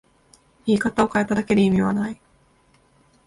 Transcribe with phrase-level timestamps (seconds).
[0.65, 2.19] 言い方を変えただけで意味はない